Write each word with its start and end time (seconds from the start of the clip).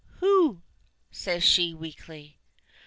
Who?" 0.17 0.63
says 1.11 1.43
she, 1.43 1.75
weakly. 1.75 2.39